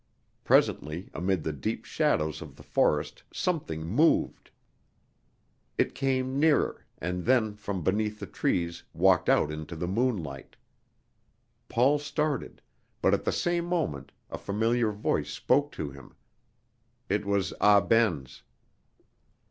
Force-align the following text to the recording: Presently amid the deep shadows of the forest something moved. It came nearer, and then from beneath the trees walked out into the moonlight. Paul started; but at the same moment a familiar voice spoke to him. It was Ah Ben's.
Presently 0.43 1.11
amid 1.13 1.43
the 1.43 1.53
deep 1.53 1.85
shadows 1.85 2.41
of 2.41 2.55
the 2.55 2.63
forest 2.63 3.21
something 3.31 3.85
moved. 3.85 4.49
It 5.77 5.93
came 5.93 6.39
nearer, 6.39 6.87
and 6.97 7.23
then 7.25 7.53
from 7.55 7.83
beneath 7.83 8.19
the 8.19 8.25
trees 8.25 8.81
walked 8.93 9.29
out 9.29 9.51
into 9.51 9.75
the 9.75 9.85
moonlight. 9.87 10.55
Paul 11.69 11.99
started; 11.99 12.63
but 12.99 13.13
at 13.13 13.25
the 13.25 13.31
same 13.31 13.65
moment 13.65 14.11
a 14.31 14.39
familiar 14.39 14.91
voice 14.91 15.29
spoke 15.29 15.71
to 15.73 15.91
him. 15.91 16.15
It 17.07 17.23
was 17.23 17.53
Ah 17.61 17.79
Ben's. 17.79 18.41